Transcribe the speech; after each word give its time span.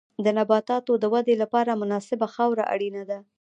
د 0.25 0.27
نباتاتو 0.37 0.91
د 0.99 1.05
ودې 1.13 1.35
لپاره 1.43 1.79
مناسبه 1.81 2.27
خاوره 2.35 2.63
اړینه 2.73 3.03
ده. 3.09 3.19